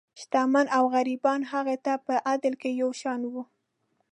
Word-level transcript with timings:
شتمن 0.19 0.65
او 0.77 0.83
غریبان 0.95 1.41
هغه 1.51 1.75
ته 1.85 1.93
په 2.05 2.13
عدل 2.31 2.53
کې 2.61 2.69
یو 2.81 2.89
شان 3.01 3.21
وو. 3.31 3.43